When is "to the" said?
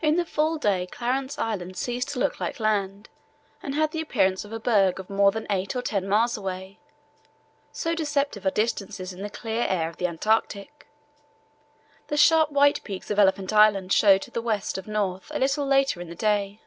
14.22-14.40